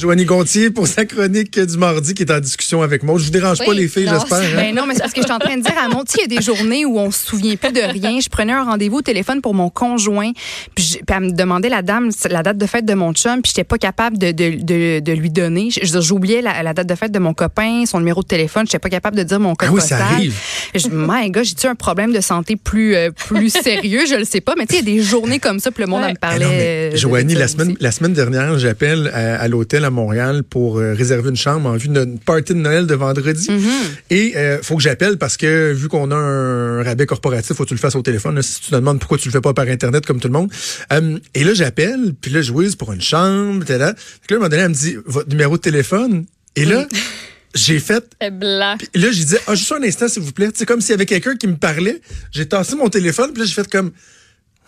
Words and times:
Joanie 0.00 0.24
Gontier 0.24 0.70
pour 0.70 0.86
sa 0.86 1.04
chronique 1.04 1.60
du 1.60 1.76
mardi 1.76 2.14
qui 2.14 2.22
est 2.22 2.32
en 2.32 2.40
discussion 2.40 2.80
avec 2.80 3.02
moi. 3.02 3.18
Je 3.18 3.24
vous 3.24 3.30
dérange 3.30 3.58
pas 3.58 3.74
les 3.74 3.86
filles, 3.86 4.08
j'espère. 4.08 4.38
Hein? 4.38 4.56
Ben 4.56 4.74
non, 4.74 4.86
mais 4.86 4.94
c'est 4.94 5.06
ce 5.06 5.14
que 5.14 5.20
je 5.20 5.26
suis 5.26 5.32
en 5.32 5.38
train 5.38 5.58
de 5.58 5.62
dire 5.62 5.76
à 5.78 5.88
mon 5.88 6.04
il 6.14 6.20
y 6.20 6.24
a 6.24 6.26
des 6.26 6.42
journées 6.42 6.86
où 6.86 6.98
on 6.98 7.10
se 7.10 7.26
souvient 7.26 7.56
plus 7.56 7.72
de 7.72 7.80
rien. 7.80 8.18
Je 8.18 8.30
prenais 8.30 8.54
un 8.54 8.64
rendez-vous 8.64 8.98
au 8.98 9.02
téléphone 9.02 9.42
pour 9.42 9.52
mon 9.52 9.68
conjoint, 9.68 10.32
puis, 10.74 10.84
je, 10.84 10.92
puis 10.94 11.04
elle 11.08 11.24
me 11.24 11.32
demandait 11.32 11.68
la 11.68 11.82
dame 11.82 12.10
la 12.30 12.42
date 12.42 12.56
de 12.56 12.66
fête 12.66 12.86
de 12.86 12.94
mon 12.94 13.12
chum, 13.12 13.42
puis 13.42 13.52
j'étais 13.54 13.64
pas 13.64 13.76
capable 13.76 14.16
de, 14.16 14.32
de, 14.32 14.62
de, 14.62 15.00
de 15.00 15.12
lui 15.12 15.28
donner. 15.28 15.68
J'oubliais 15.82 16.40
la, 16.40 16.62
la, 16.62 16.72
date 16.72 16.86
de 16.86 16.94
fête 16.94 17.12
de 17.12 17.18
mon 17.18 17.34
copain, 17.34 17.84
son 17.84 17.98
numéro 17.98 18.22
de 18.22 18.26
téléphone, 18.26 18.64
j'étais 18.66 18.78
pas 18.78 18.88
capable 18.88 19.18
de 19.18 19.22
dire 19.22 19.38
mon 19.38 19.54
code 19.54 19.68
ah 19.70 19.74
oui, 19.74 19.80
postal. 19.80 19.98
Ça 19.98 20.06
arrive. 20.06 20.34
Je, 20.74 20.88
my 20.90 21.30
God, 21.30 21.44
j'ai-tu 21.44 21.66
un 21.66 21.74
problème 21.74 22.12
de 22.12 22.20
santé 22.20 22.56
plus 22.56 22.94
euh, 22.94 23.10
plus 23.10 23.50
sérieux, 23.50 24.06
je 24.08 24.14
le 24.14 24.24
sais 24.24 24.40
pas, 24.40 24.54
mais 24.56 24.66
tu 24.66 24.76
sais, 24.76 24.80
il 24.82 24.88
y 24.88 24.92
a 24.92 24.96
des 24.96 25.02
journées 25.02 25.40
comme 25.40 25.60
ça, 25.60 25.70
puis 25.70 25.84
le 25.84 25.90
monde 25.90 26.02
ouais. 26.02 26.12
me 26.12 26.18
parlait. 26.18 26.88
Ah 26.88 26.94
non, 26.94 26.96
Joanie, 26.96 27.34
la 27.34 27.48
semaine 27.48 27.76
la 27.80 27.92
semaine 27.92 28.14
dernière, 28.14 28.58
j'appelle 28.58 29.10
à, 29.12 29.40
à 29.40 29.48
l'hôtel 29.48 29.84
à 29.90 29.92
Montréal 29.92 30.42
pour 30.42 30.78
euh, 30.78 30.94
réserver 30.94 31.30
une 31.30 31.36
chambre 31.36 31.68
en 31.68 31.76
vue 31.76 31.88
notre 31.88 32.18
party 32.20 32.54
de 32.54 32.58
Noël 32.58 32.86
de 32.86 32.94
vendredi. 32.94 33.50
Mm 33.50 33.58
-hmm. 33.58 33.70
Et 34.10 34.32
euh, 34.36 34.62
faut 34.62 34.76
que 34.76 34.82
j'appelle 34.82 35.16
parce 35.18 35.36
que 35.36 35.72
vu 35.72 35.88
qu'on 35.88 36.10
a 36.10 36.16
un 36.16 36.82
rabais 36.82 37.06
corporatif, 37.06 37.56
faut 37.56 37.64
que 37.64 37.68
tu 37.68 37.78
le 37.80 37.80
fasses 37.80 37.96
au 37.96 38.02
téléphone. 38.02 38.34
Là, 38.36 38.42
si 38.42 38.60
tu 38.60 38.70
te 38.70 38.76
demandes 38.76 38.98
pourquoi 39.00 39.18
tu 39.18 39.28
le 39.28 39.32
fais 39.32 39.44
pas 39.48 39.54
par 39.60 39.68
internet 39.76 40.02
comme 40.06 40.20
tout 40.22 40.30
le 40.32 40.36
monde. 40.38 40.50
Euh, 40.92 41.18
et 41.38 41.42
là 41.46 41.52
j'appelle, 41.60 42.02
puis 42.20 42.30
là 42.34 42.40
je 42.46 42.52
whiz 42.56 42.74
pour 42.80 42.90
une 42.96 43.04
chambre, 43.12 43.64
là. 43.68 43.78
là 43.78 43.88
à 43.88 44.34
un 44.34 44.34
moment 44.36 44.48
donné 44.48 44.62
elle 44.62 44.74
me 44.76 44.80
dit 44.84 44.94
votre 45.16 45.28
numéro 45.34 45.52
de 45.60 45.64
téléphone. 45.70 46.14
Et 46.60 46.64
là 46.64 46.80
j'ai 47.54 47.80
fait. 47.80 48.04
Blanc. 48.20 48.76
Là, 48.94 49.08
j'ai 49.12 49.24
dit, 49.24 49.36
ah, 49.46 49.54
juste 49.54 49.72
un 49.72 49.82
instant, 49.82 50.08
s'il 50.08 50.22
vous 50.22 50.32
plaît. 50.32 50.50
C'est 50.54 50.66
comme 50.66 50.80
s'il 50.80 50.90
y 50.90 50.94
avait 50.94 51.06
quelqu'un 51.06 51.36
qui 51.36 51.48
me 51.54 51.56
parlait. 51.56 52.00
J'ai 52.30 52.46
tassé 52.46 52.76
mon 52.76 52.88
téléphone, 52.88 53.32
puis 53.32 53.40
là, 53.42 53.46
j'ai 53.46 53.54
fait 53.54 53.70
comme. 53.70 53.90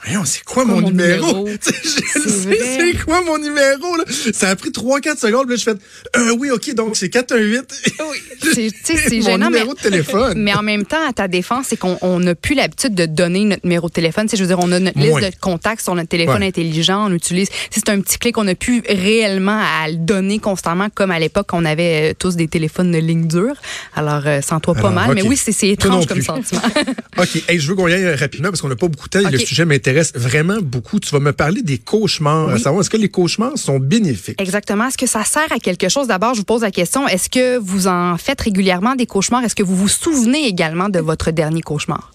Voyons, 0.05 0.25
c'est 0.25 0.43
quoi, 0.43 0.65
mon, 0.65 0.81
mon 0.81 0.89
numéro? 0.91 1.27
numéro? 1.45 1.49
c'est 1.63 3.05
quoi 3.05 3.23
mon 3.23 3.39
numéro? 3.39 3.97
Là? 3.97 4.05
Ça 4.33 4.49
a 4.49 4.57
pris 4.57 4.71
3-4 4.71 5.17
secondes. 5.19 5.49
Là, 5.49 5.55
je 5.55 5.63
fais 5.63 5.75
euh, 6.17 6.35
oui, 6.39 6.51
OK, 6.51 6.75
donc 6.75 6.97
c'est 6.97 7.09
418. 7.09 7.93
Oui, 8.11 8.73
c'est 8.83 9.11
mon 9.17 9.21
gênant. 9.23 9.47
numéro 9.47 9.69
mais, 9.69 9.75
de 9.75 9.81
téléphone. 9.81 10.39
Mais 10.39 10.55
en 10.55 10.63
même 10.63 10.85
temps, 10.85 11.09
à 11.09 11.13
ta 11.13 11.29
défense, 11.29 11.67
c'est 11.69 11.77
qu'on 11.77 12.19
n'a 12.19 12.35
plus 12.35 12.57
l'habitude 12.57 12.97
de 12.97 13.07
donner 13.07 13.45
notre 13.45 13.65
numéro 13.65 13.87
de 13.89 13.93
téléphone. 13.93 14.29
Je 14.33 14.37
veux 14.39 14.49
dire, 14.49 14.59
on 14.61 14.73
a 14.73 14.81
notre 14.81 14.99
liste 14.99 15.21
de 15.21 15.31
contacts 15.41 15.83
sur 15.83 15.95
notre 15.95 16.09
téléphone 16.09 16.41
Ouais. 16.43 16.49
intelligent. 16.49 17.09
On 17.09 17.13
utilise. 17.15 17.49
C'est 17.71 17.89
un 17.89 18.01
petit 18.01 18.19
clic. 18.19 18.39
On 18.39 18.45
n'a 18.45 18.57
plus 18.57 18.83
réellement 18.89 19.61
à 19.61 19.89
le 19.89 19.97
donner 19.97 20.41
constamment 20.41 20.89
comme 20.93 21.13
à 21.13 21.21
l'époque, 21.21 21.49
on 21.53 21.65
avait 21.65 22.11
euh, 22.11 22.15
tous 22.19 22.35
des 22.35 22.49
téléphones 22.49 22.91
de 22.91 22.99
ligne 22.99 23.29
dure. 23.29 23.55
Alors, 23.95 24.23
euh, 24.27 24.41
sans 24.41 24.59
toi, 24.59 24.75
pas 24.75 24.81
Alors, 24.81 24.93
mal. 24.93 25.15
Mais 25.15 25.23
oui, 25.23 25.37
c'est 25.37 25.69
étrange 25.69 26.07
comme 26.07 26.23
sentiment. 26.23 26.61
OK. 27.19 27.43
Hey, 27.49 27.61
je 27.61 27.69
veux 27.69 27.77
qu'on 27.77 27.87
y 27.89 27.93
aille 27.93 28.15
rapidement 28.15 28.49
parce 28.49 28.61
qu'on 28.61 28.69
n'a 28.69 28.77
pas 28.77 28.89
beaucoup 28.89 29.09
de 29.09 29.21
temps 29.21 29.31
le 29.31 29.39
sujet 29.39 29.65
m'intéresse 29.65 29.92
vraiment 30.15 30.59
beaucoup. 30.63 30.99
Tu 31.01 31.11
vas 31.11 31.21
me 31.21 31.33
parler 31.33 31.63
des 31.63 31.79
cauchemars. 31.79 32.49
À 32.51 32.55
Oui. 32.55 32.61
savoir, 32.61 32.81
est-ce 32.83 32.91
que 32.91 32.97
les 32.97 33.09
cauchemars 33.09 33.57
sont 33.59 33.79
bénéfiques? 33.79 34.41
Exactement. 34.41 34.87
Est-ce 34.89 34.99
que 34.99 35.07
ça 35.07 35.25
sert 35.25 35.51
à 35.53 35.59
quelque 35.59 35.89
chose? 35.89 36.07
D'abord, 36.09 36.35
je 36.35 36.39
vous 36.41 36.45
pose 36.45 36.63
la 36.63 36.71
question, 36.71 37.07
est-ce 37.09 37.29
que 37.29 37.59
vous 37.59 37.87
en 37.87 38.17
faites 38.19 38.41
régulièrement 38.41 38.95
des 38.95 39.07
cauchemars? 39.07 39.45
Est-ce 39.45 39.55
que 39.55 39.63
vous 39.63 39.77
vous 39.77 39.89
souvenez 39.89 40.47
également 40.47 40.89
de 40.89 40.99
votre 41.01 41.31
dernier 41.31 41.63
cauchemar? 41.63 42.13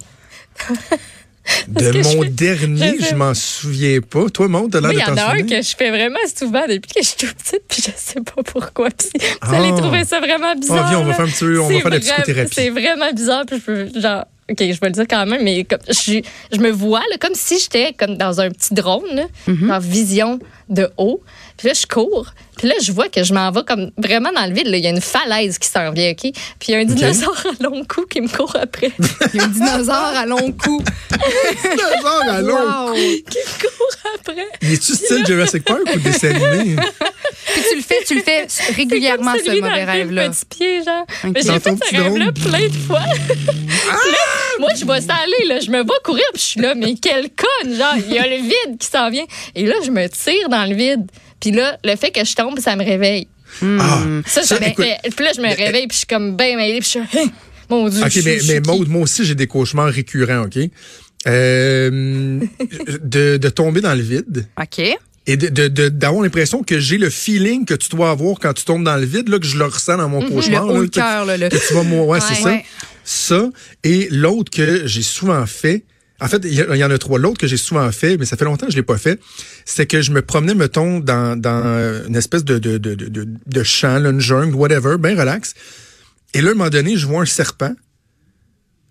De 1.70 1.82
je 1.94 2.00
mon 2.16 2.24
fais- 2.24 2.30
dernier, 2.30 2.98
je 3.00 3.06
je 3.06 3.16
m'en 3.16 3.34
souviens 3.34 4.02
pas. 4.02 4.30
Toi, 4.30 4.50
Monte, 4.50 4.72
t'as 4.74 4.82
l'air 4.82 4.90
de 4.90 4.96
il 4.96 5.00
y 5.00 5.04
en 5.06 5.16
a 5.16 5.32
un 5.34 5.44
que 5.44 5.62
je 5.62 5.76
fais 5.78 5.92
vraiment 5.92 6.20
souvent 6.38 6.64
depuis 6.68 6.92
que 6.94 7.02
je 7.02 7.08
suis 7.08 7.16
toute 7.16 7.36
petite, 7.36 7.62
puis 7.70 7.82
je 7.86 7.92
sais 7.96 8.20
pas 8.20 8.44
pourquoi. 8.44 8.90
Puis 8.90 9.08
vous 9.16 9.54
Ah. 9.54 9.56
allez 9.58 9.70
trouver 9.82 10.04
ça 10.04 10.20
vraiment 10.20 10.54
bizarre. 10.56 10.84
Ah, 10.86 10.90
viens, 10.90 11.00
on 11.00 11.06
va 11.06 11.14
faire 11.14 11.24
un 11.24 11.30
petit 11.30 11.46
peu- 11.46 11.62
on 11.62 11.68
va 11.70 11.74
C'est 11.76 11.80
faire 11.82 11.90
de 11.92 11.96
la 11.96 12.00
vraiment- 12.02 12.14
psychothérapie. 12.22 12.54
C'est 12.54 12.70
vraiment 12.70 13.14
bizarre, 13.14 13.44
puis 13.48 13.60
je 13.60 13.62
peux, 13.64 13.88
genre, 14.02 14.26
OK, 14.50 14.58
je 14.60 14.80
vais 14.80 14.88
le 14.88 14.92
dire 14.92 15.06
quand 15.10 15.26
même, 15.26 15.44
mais 15.44 15.64
comme, 15.66 15.80
je, 15.90 16.22
je 16.54 16.58
me 16.60 16.70
vois 16.72 17.02
là, 17.12 17.18
comme 17.20 17.34
si 17.36 17.60
j'étais 17.60 17.94
comme 17.94 18.16
dans 18.18 18.40
un 18.40 18.50
petit 18.50 18.74
drone, 18.74 19.04
là, 19.14 19.24
Mm-hmm. 19.48 19.72
en 19.74 19.80
vision 19.80 20.40
de 20.70 20.90
haut. 20.98 21.22
Puis 21.58 21.68
là, 21.68 21.74
je 21.74 21.86
cours. 21.86 22.28
Puis 22.58 22.68
là, 22.68 22.74
je 22.82 22.92
vois 22.92 23.08
que 23.08 23.24
je 23.24 23.34
m'en 23.34 23.52
vais 23.52 23.62
comme 23.68 23.92
vraiment 23.98 24.32
dans 24.32 24.46
le 24.48 24.54
vide. 24.54 24.68
là. 24.68 24.78
Il 24.78 24.84
y 24.84 24.88
a 24.88 24.90
une 24.90 25.02
falaise 25.02 25.60
qui 25.60 25.68
s'en 25.70 25.92
vient, 25.92 26.12
OK? 26.12 26.22
Puis 26.22 26.34
il 26.68 26.72
y 26.72 26.76
a 26.76 26.80
un 26.80 26.86
dinosaure 26.86 27.38
à 27.46 27.64
long 27.64 27.84
cou 27.86 28.06
qui 28.10 28.20
me 28.22 28.28
court 28.28 28.56
après. 28.60 28.92
Il 29.34 29.40
y 29.40 29.40
a 29.40 29.44
un 29.46 29.48
dinosaure 29.48 30.14
à 30.16 30.26
long 30.26 30.52
cou. 30.54 30.82
Dinosaure 31.62 32.24
à 32.30 32.42
long. 32.42 32.88
Wow. 32.90 32.94
qui 32.96 33.38
me 33.38 33.62
court 33.62 34.12
après. 34.16 34.48
Il 34.64 34.74
est-tu 34.74 34.94
style 34.96 35.24
Jurassic 35.26 35.64
Park 35.66 35.82
ou 35.96 36.00
dessin 36.00 36.30
animé? 36.30 36.76
Puis 37.54 37.64
tu 37.70 37.76
le 37.76 37.82
fais, 37.82 38.04
tu 38.06 38.16
le 38.16 38.22
fais 38.22 38.48
régulièrement, 38.76 39.34
Comme 39.34 39.42
ce 39.46 39.62
mauvais 39.62 39.84
rêve-là. 39.84 40.30
Petit 40.30 40.46
pied, 40.46 40.84
genre. 40.84 41.06
Ok. 41.24 41.32
Mais 41.36 41.42
j'ai 41.42 41.60
fait 41.60 41.76
ce 41.76 41.96
rêve-là 41.96 42.32
plein 42.32 42.68
de 42.68 42.74
fois. 42.88 43.02
Puis 43.28 44.12
là, 44.12 44.18
moi, 44.60 44.70
je 44.76 44.86
vois 44.86 45.02
ça 45.02 45.14
aller, 45.14 45.48
là. 45.48 45.60
Je 45.60 45.70
me 45.70 45.84
vois 45.84 45.98
courir, 46.04 46.26
puis 46.34 46.42
je 46.42 46.48
suis 46.48 46.62
là, 46.62 46.74
mais 46.76 46.96
quelle 46.96 47.30
conne! 47.30 47.74
Genre, 47.76 47.96
il 47.98 48.14
y 48.14 48.20
a 48.20 48.28
le 48.28 48.38
vide 48.38 48.78
qui 48.80 48.88
s'en 48.88 49.10
vient. 49.10 49.26
Et 49.56 49.66
là, 49.66 49.76
je 49.86 49.92
me 49.92 50.08
tire 50.10 50.50
dans 50.50 50.57
le 50.66 50.76
vide. 50.76 51.06
Puis 51.40 51.52
là, 51.52 51.78
le 51.84 51.96
fait 51.96 52.12
que 52.12 52.26
je 52.26 52.34
tombe, 52.36 52.60
ça 52.60 52.76
me 52.76 52.84
réveille. 52.84 53.28
Ah, 53.62 54.04
Ça, 54.26 54.42
Ça, 54.42 54.56
ça 54.56 54.60
me 54.60 54.68
écoute, 54.68 54.86
fait- 54.86 55.10
Puis 55.16 55.24
là, 55.26 55.32
je 55.36 55.42
me 55.42 55.48
mais- 55.48 55.54
réveille, 55.54 55.88
puis 55.88 55.94
je 55.94 55.98
suis 56.00 56.08
comme 56.08 56.36
bien 56.36 56.56
mêlée, 56.58 56.80
puis 56.80 56.90
je 56.94 57.18
suis. 57.18 57.32
Mon 57.70 57.88
Dieu, 57.90 58.02
OK, 58.02 58.10
je 58.10 58.20
suis- 58.22 58.24
mais, 58.48 58.62
je 58.66 58.90
moi 58.90 59.02
aussi, 59.02 59.26
j'ai 59.26 59.36
des 59.36 59.48
cauchemars 59.48 59.88
récurrents, 59.92 60.44
OK? 60.46 60.58
Euh, 61.28 62.40
de, 63.04 63.38
de 63.38 63.50
tomber 63.50 63.82
dans 63.82 63.94
le 63.94 64.02
vide 64.02 64.48
OK. 64.62 64.80
et 65.26 65.36
de- 65.38 65.48
de- 65.50 65.68
de- 65.68 65.90
d'avoir 65.90 66.24
l'impression 66.24 66.64
que 66.64 66.80
j'ai 66.80 66.98
le 66.98 67.10
feeling 67.10 67.66
que 67.66 67.74
tu 67.74 67.90
dois 67.90 68.12
avoir 68.12 68.40
quand 68.40 68.54
tu 68.54 68.64
tombes 68.64 68.84
dans 68.86 68.96
le 68.96 69.06
vide, 69.06 69.28
là, 69.28 69.40
que 69.40 69.46
je 69.46 69.58
le 69.58 69.66
ressens 69.66 69.98
dans 69.98 70.08
mon 70.08 70.22
Le 70.22 70.30
cauchemar. 70.30 70.66
haut 70.68 70.74
là, 70.76 70.80
le 70.82 70.88
que- 70.88 70.92
cœur, 70.92 71.26
là. 71.26 71.38
le- 71.38 71.50
que 71.50 71.68
tu 71.68 71.74
vas 71.74 71.84
mourir. 71.84 72.08
Ouais, 72.08 72.20
c'est 72.22 72.42
ça. 72.42 72.50
Ouais. 72.50 72.66
Ça. 73.04 73.50
Et 73.84 74.08
l'autre 74.12 74.50
que 74.52 74.86
j'ai 74.88 75.02
souvent 75.02 75.46
fait, 75.46 75.84
en 76.20 76.28
fait, 76.28 76.42
il 76.46 76.54
y, 76.54 76.84
en 76.84 76.90
a 76.92 76.98
trois. 76.98 77.20
L'autre 77.20 77.38
que 77.40 77.48
j'ai 77.48 77.58
souvent 77.58 77.92
fait, 77.92 78.18
mais 78.18 78.26
ça 78.26 78.38
fait 78.38 78.46
longtemps 78.46 78.66
que 78.66 78.72
je 78.72 78.78
l'ai 78.78 78.84
pas 78.84 78.98
fait, 78.98 79.20
c'est 79.66 79.86
que 79.86 80.02
je 80.02 80.12
me 80.12 80.22
promenais, 80.22 80.56
mettons, 80.56 81.00
dans, 81.00 81.40
dans 81.40 81.64
une 82.08 82.16
espèce 82.16 82.44
de, 82.44 82.58
de, 82.58 82.78
de, 82.78 82.96
de, 83.46 83.64
champ, 83.64 84.00
là, 84.00 84.10
une 84.10 84.20
jungle, 84.20 84.56
whatever, 84.56 84.98
bien 84.98 85.16
relax. 85.20 85.54
Et 86.34 86.42
là, 86.42 86.50
à 86.50 86.52
un 86.52 86.56
moment 86.56 86.70
donné, 86.70 86.98
je 86.98 87.06
vois 87.06 87.22
un 87.22 87.26
serpent. 87.26 87.74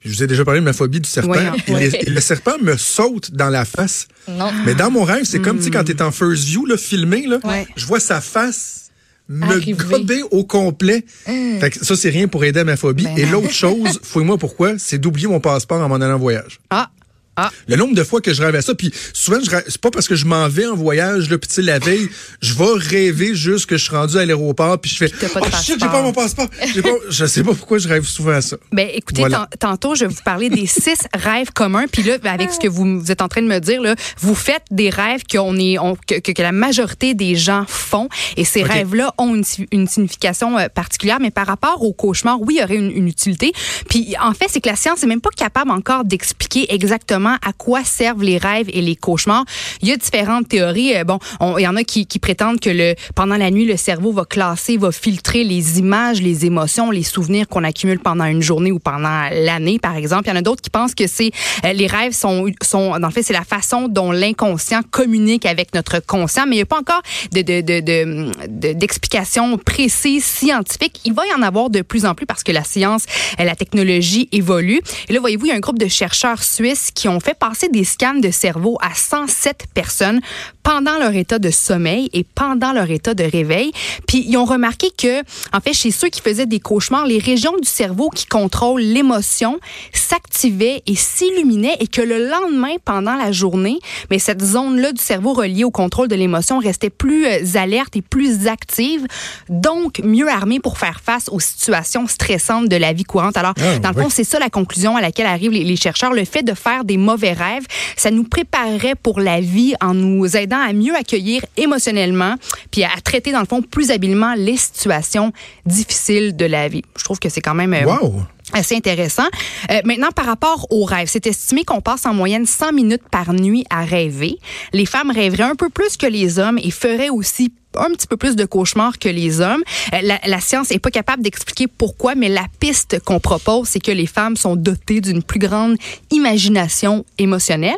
Je 0.00 0.10
vous 0.10 0.22
ai 0.22 0.26
déjà 0.28 0.44
parlé 0.44 0.60
de 0.60 0.64
ma 0.64 0.72
phobie 0.72 1.00
du 1.00 1.08
serpent. 1.08 1.30
Ouais, 1.30 1.50
et, 1.66 1.74
les- 1.74 1.94
et 1.96 2.10
le 2.10 2.20
serpent 2.20 2.58
me 2.62 2.76
saute 2.76 3.32
dans 3.32 3.48
la 3.48 3.64
face. 3.64 4.06
Non. 4.28 4.52
Mais 4.64 4.74
dans 4.74 4.90
mon 4.90 5.02
rêve, 5.02 5.24
c'est 5.24 5.40
comme, 5.40 5.58
tu 5.58 5.64
sais, 5.64 5.70
quand 5.70 5.82
t'es 5.84 6.00
en 6.02 6.12
first 6.12 6.44
view, 6.44 6.64
là, 6.66 6.76
filmé, 6.76 7.26
là, 7.26 7.38
Ouais. 7.42 7.66
je 7.76 7.86
vois 7.86 7.98
sa 7.98 8.20
face 8.20 8.90
me 9.28 9.44
Arriver. 9.46 9.72
gober 9.72 10.22
au 10.30 10.44
complet. 10.44 11.04
Fait 11.24 11.70
que 11.70 11.84
ça, 11.84 11.96
c'est 11.96 12.10
rien 12.10 12.28
pour 12.28 12.44
aider 12.44 12.60
à 12.60 12.64
ma 12.64 12.76
phobie. 12.76 13.02
Ben 13.02 13.18
Et 13.18 13.26
l'autre 13.26 13.50
chose, 13.50 13.98
fouille-moi 14.04 14.38
pourquoi, 14.38 14.78
c'est 14.78 14.98
d'oublier 14.98 15.26
mon 15.26 15.40
passeport 15.40 15.80
en 15.82 15.88
m'en 15.88 15.96
allant 15.96 16.14
en 16.14 16.18
voyage. 16.18 16.60
Ah. 16.70 16.90
Ah. 17.36 17.50
Le 17.68 17.76
nombre 17.76 17.94
de 17.94 18.02
fois 18.04 18.20
que 18.20 18.32
je 18.32 18.42
rêve 18.42 18.54
à 18.54 18.62
ça, 18.62 18.74
puis 18.74 18.90
souvent, 19.12 19.38
je 19.44 19.50
c'est 19.68 19.78
pas 19.80 19.90
parce 19.90 20.08
que 20.08 20.14
je 20.16 20.24
m'en 20.24 20.48
vais 20.48 20.66
en 20.66 20.74
voyage, 20.74 21.28
puis 21.28 21.38
tu 21.48 21.54
sais, 21.54 21.62
la 21.62 21.78
veille, 21.78 22.08
je 22.40 22.54
vais 22.54 22.64
rêver 22.76 23.34
juste 23.34 23.66
que 23.66 23.76
je 23.76 23.84
suis 23.84 23.94
rendu 23.94 24.16
à 24.18 24.24
l'aéroport, 24.24 24.78
puis 24.80 24.90
je 24.90 24.96
fais, 24.96 25.08
t'as 25.08 25.28
pas 25.28 25.40
oh 25.42 25.56
shit, 25.62 25.78
j'ai 25.80 25.86
pas 25.86 26.02
mon 26.02 26.12
passeport. 26.12 26.48
J'ai 26.74 26.82
pas, 26.82 26.88
je 27.08 27.26
sais 27.26 27.42
pas 27.42 27.54
pourquoi 27.54 27.78
je 27.78 27.88
rêve 27.88 28.04
souvent 28.04 28.32
à 28.32 28.40
ça. 28.40 28.56
Ben, 28.72 28.88
écoutez, 28.92 29.20
Voilà. 29.22 29.48
tantôt, 29.60 29.94
je 29.94 30.04
vais 30.06 30.12
vous 30.14 30.22
parler 30.24 30.48
des 30.50 30.66
six 30.66 30.98
rêves 31.14 31.50
communs. 31.52 31.86
Puis 31.90 32.02
là, 32.02 32.16
avec 32.24 32.50
ce 32.52 32.58
que 32.58 32.68
vous, 32.68 33.00
vous 33.00 33.10
êtes 33.10 33.22
en 33.22 33.28
train 33.28 33.42
de 33.42 33.46
me 33.48 33.58
dire, 33.58 33.80
là, 33.82 33.94
vous 34.18 34.34
faites 34.34 34.62
des 34.70 34.90
rêves 34.90 35.22
qu'on 35.30 35.56
est, 35.58 35.78
on- 35.78 35.96
que, 35.96 36.20
que- 36.20 36.32
que 36.32 36.42
la 36.42 36.52
majorité 36.52 37.14
des 37.14 37.34
gens 37.34 37.64
font. 37.68 38.08
Et 38.36 38.44
ces 38.44 38.62
rêves-là 38.62 39.12
ont 39.18 39.34
une, 39.34 39.44
une 39.72 39.86
signification 39.86 40.58
euh, 40.58 40.68
particulière. 40.68 41.18
Mais 41.20 41.30
par 41.30 41.46
rapport 41.46 41.82
au 41.82 41.92
cauchemar, 41.92 42.40
oui, 42.40 42.54
il 42.56 42.60
y 42.60 42.64
aurait 42.64 42.76
une, 42.76 42.90
une 42.90 43.08
utilité. 43.08 43.52
Puis 43.88 44.14
en 44.22 44.32
fait, 44.32 44.46
c'est 44.48 44.60
que 44.60 44.68
la 44.68 44.76
science 44.76 45.02
n'est 45.02 45.08
même 45.08 45.20
pas 45.20 45.30
capable 45.36 45.70
encore 45.70 46.04
d'expliquer 46.04 46.72
exactement 46.72 47.25
à 47.34 47.52
quoi 47.52 47.84
servent 47.84 48.22
les 48.22 48.38
rêves 48.38 48.68
et 48.72 48.80
les 48.82 48.96
cauchemars. 48.96 49.44
Il 49.82 49.88
y 49.88 49.92
a 49.92 49.96
différentes 49.96 50.48
théories. 50.48 50.94
Euh, 50.96 51.04
Bon, 51.04 51.18
on- 51.40 51.56
il 51.58 51.62
y 51.62 51.68
en 51.68 51.76
a 51.76 51.84
qui, 51.84 52.06
prétendent 52.18 52.58
que 52.58 52.70
le, 52.70 52.94
pendant 53.14 53.36
la 53.36 53.50
nuit, 53.50 53.64
le 53.64 53.76
cerveau 53.76 54.10
va 54.12 54.24
classer, 54.24 54.76
va 54.76 54.90
filtrer 54.90 55.44
les 55.44 55.78
images, 55.78 56.20
les 56.20 56.44
émotions, 56.46 56.90
les 56.90 57.02
souvenirs 57.04 57.46
qu'on 57.48 57.62
accumule 57.62 58.00
pendant 58.00 58.24
une 58.24 58.42
journée 58.42 58.72
ou 58.72 58.78
pendant 58.80 59.28
l'année, 59.30 59.78
par 59.78 59.94
exemple. 59.96 60.24
Il 60.26 60.30
y 60.30 60.32
en 60.32 60.36
a 60.36 60.42
d'autres 60.42 60.62
qui 60.62 60.70
pensent 60.70 60.94
que 60.94 61.06
c'est 61.06 61.30
euh, 61.64 61.72
les 61.72 61.86
rêves 61.86 62.12
sont, 62.12 62.46
sont 62.62 62.94
le 62.94 63.10
fait, 63.10 63.22
c'est 63.22 63.32
la 63.32 63.44
façon 63.44 63.86
dont 63.88 64.10
l'inconscient 64.10 64.80
communique 64.90 65.46
avec 65.46 65.74
notre 65.74 66.00
conscient, 66.00 66.44
mais 66.46 66.56
il 66.56 66.58
n'y 66.58 66.62
a 66.62 66.66
pas 66.66 66.78
encore 66.80 67.02
de, 67.32 67.42
de- 67.42 67.60
de- 67.60 68.72
d'explications 68.72 69.58
précises 69.58 70.24
scientifiques. 70.24 71.00
Il 71.04 71.12
va 71.12 71.22
y 71.26 71.32
en 71.34 71.42
avoir 71.42 71.70
de 71.70 71.82
plus 71.82 72.06
en 72.06 72.14
plus 72.14 72.26
parce 72.26 72.42
que 72.42 72.52
la 72.52 72.64
science, 72.64 73.04
euh, 73.40 73.44
la 73.44 73.54
technologie 73.56 74.28
évolue. 74.32 74.80
Et 75.08 75.12
là, 75.12 75.20
voyez-vous, 75.20 75.46
il 75.46 75.48
y 75.50 75.52
a 75.52 75.56
un 75.56 75.60
groupe 75.60 75.78
de 75.78 75.88
chercheurs 75.88 76.42
suisses 76.42 76.90
qui 76.94 77.08
ont 77.08 77.15
fait 77.20 77.38
passer 77.38 77.68
des 77.68 77.84
scans 77.84 78.14
de 78.14 78.30
cerveau 78.30 78.78
à 78.80 78.94
107 78.94 79.66
personnes 79.74 80.20
pendant 80.66 80.98
leur 80.98 81.14
état 81.14 81.38
de 81.38 81.50
sommeil 81.50 82.10
et 82.12 82.24
pendant 82.24 82.72
leur 82.72 82.90
état 82.90 83.14
de 83.14 83.22
réveil. 83.22 83.70
Puis 84.08 84.24
ils 84.26 84.36
ont 84.36 84.44
remarqué 84.44 84.88
que, 84.98 85.20
en 85.56 85.60
fait, 85.62 85.72
chez 85.72 85.92
ceux 85.92 86.08
qui 86.08 86.20
faisaient 86.20 86.44
des 86.46 86.58
cauchemars, 86.58 87.06
les 87.06 87.20
régions 87.20 87.54
du 87.62 87.68
cerveau 87.68 88.10
qui 88.10 88.26
contrôlent 88.26 88.80
l'émotion 88.82 89.60
s'activaient 89.92 90.82
et 90.88 90.96
s'illuminaient 90.96 91.76
et 91.78 91.86
que 91.86 92.02
le 92.02 92.28
lendemain, 92.28 92.74
pendant 92.84 93.14
la 93.14 93.30
journée, 93.30 93.78
mais 94.10 94.18
cette 94.18 94.42
zone-là 94.42 94.90
du 94.90 95.00
cerveau 95.00 95.34
reliée 95.34 95.62
au 95.62 95.70
contrôle 95.70 96.08
de 96.08 96.16
l'émotion 96.16 96.58
restait 96.58 96.90
plus 96.90 97.26
euh, 97.26 97.38
alerte 97.54 97.94
et 97.94 98.02
plus 98.02 98.48
active, 98.48 99.06
donc 99.48 100.00
mieux 100.02 100.28
armée 100.28 100.58
pour 100.58 100.78
faire 100.78 101.00
face 101.00 101.28
aux 101.30 101.38
situations 101.38 102.08
stressantes 102.08 102.68
de 102.68 102.76
la 102.76 102.92
vie 102.92 103.04
courante. 103.04 103.36
Alors, 103.36 103.54
Ah, 103.60 103.78
dans 103.78 103.90
le 103.90 103.96
oui. 103.98 104.02
fond, 104.02 104.10
c'est 104.10 104.24
ça 104.24 104.40
la 104.40 104.50
conclusion 104.50 104.96
à 104.96 105.00
laquelle 105.00 105.26
arrivent 105.26 105.52
les, 105.52 105.62
les 105.62 105.76
chercheurs. 105.76 106.12
Le 106.12 106.24
fait 106.24 106.42
de 106.42 106.54
faire 106.54 106.84
des 106.84 106.96
mauvais 106.96 107.34
rêves, 107.34 107.66
ça 107.96 108.10
nous 108.10 108.24
préparerait 108.24 108.96
pour 109.00 109.20
la 109.20 109.40
vie 109.40 109.74
en 109.80 109.94
nous 109.94 110.36
aidant 110.36 110.55
aidant 110.56 110.68
à 110.68 110.72
mieux 110.72 110.94
accueillir 110.96 111.44
émotionnellement, 111.56 112.34
puis 112.70 112.84
à 112.84 112.90
traiter, 113.04 113.32
dans 113.32 113.40
le 113.40 113.46
fond, 113.46 113.62
plus 113.62 113.90
habilement 113.90 114.34
les 114.34 114.56
situations 114.56 115.32
difficiles 115.64 116.36
de 116.36 116.46
la 116.46 116.68
vie. 116.68 116.82
Je 116.98 117.04
trouve 117.04 117.18
que 117.18 117.28
c'est 117.28 117.40
quand 117.40 117.54
même... 117.54 117.74
euh, 117.74 117.84
Wow! 117.86 118.22
assez 118.52 118.76
intéressant. 118.76 119.24
Euh, 119.72 119.80
maintenant, 119.84 120.10
par 120.14 120.24
rapport 120.24 120.68
aux 120.70 120.84
rêves, 120.84 121.08
c'est 121.10 121.26
estimé 121.26 121.64
qu'on 121.64 121.80
passe 121.80 122.06
en 122.06 122.14
moyenne 122.14 122.46
100 122.46 122.72
minutes 122.72 123.02
par 123.10 123.32
nuit 123.32 123.64
à 123.70 123.84
rêver. 123.84 124.38
Les 124.72 124.86
femmes 124.86 125.10
rêveraient 125.10 125.42
un 125.42 125.56
peu 125.56 125.68
plus 125.68 125.96
que 125.96 126.06
les 126.06 126.38
hommes 126.38 126.58
et 126.62 126.70
feraient 126.70 127.08
aussi 127.08 127.52
un 127.78 127.90
petit 127.90 128.06
peu 128.06 128.16
plus 128.16 128.36
de 128.36 128.44
cauchemars 128.44 128.98
que 128.98 129.08
les 129.08 129.40
hommes. 129.40 129.62
Euh, 129.92 129.98
la, 130.02 130.18
la 130.26 130.40
science 130.40 130.70
est 130.70 130.78
pas 130.78 130.90
capable 130.90 131.22
d'expliquer 131.22 131.66
pourquoi, 131.66 132.14
mais 132.14 132.28
la 132.28 132.46
piste 132.60 133.00
qu'on 133.04 133.20
propose, 133.20 133.68
c'est 133.68 133.80
que 133.80 133.92
les 133.92 134.06
femmes 134.06 134.36
sont 134.36 134.56
dotées 134.56 135.00
d'une 135.00 135.22
plus 135.22 135.38
grande 135.38 135.76
imagination 136.10 137.04
émotionnelle. 137.18 137.76